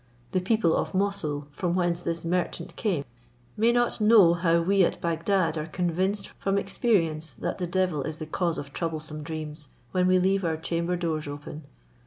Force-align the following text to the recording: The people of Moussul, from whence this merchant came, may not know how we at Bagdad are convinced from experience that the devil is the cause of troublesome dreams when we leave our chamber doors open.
The 0.31 0.41
people 0.41 0.75
of 0.75 0.93
Moussul, 0.93 1.45
from 1.51 1.75
whence 1.75 2.01
this 2.01 2.25
merchant 2.25 2.75
came, 2.75 3.05
may 3.55 3.71
not 3.71 4.01
know 4.01 4.33
how 4.33 4.59
we 4.63 4.83
at 4.83 4.99
Bagdad 4.99 5.59
are 5.59 5.67
convinced 5.67 6.29
from 6.39 6.57
experience 6.57 7.33
that 7.33 7.59
the 7.59 7.67
devil 7.67 8.01
is 8.01 8.17
the 8.17 8.25
cause 8.25 8.57
of 8.57 8.73
troublesome 8.73 9.21
dreams 9.21 9.67
when 9.91 10.07
we 10.07 10.17
leave 10.17 10.43
our 10.43 10.57
chamber 10.57 10.95
doors 10.95 11.27
open. 11.27 11.65